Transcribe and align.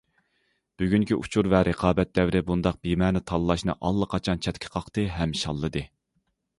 بۈگۈنكى 0.81 1.17
ئۇچۇر 1.17 1.49
ۋە 1.51 1.59
رىقابەت 1.67 2.15
دەۋرى 2.21 2.43
بۇنداق 2.49 2.81
بىمەنە 2.89 3.23
تاللاشنى 3.33 3.79
ئاللىقاچان 3.79 4.45
چەتكە 4.49 4.77
قاقتى 4.79 5.09
ھەم 5.21 5.41
شاللىدى. 5.45 5.91